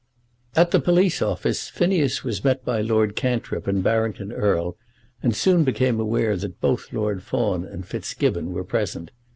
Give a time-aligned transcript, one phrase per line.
[0.55, 4.75] At the police office Phineas was met by Lord Cantrip and Barrington Erle,
[5.21, 9.11] and soon became aware that both Lord Fawn and Fitzgibbon were present.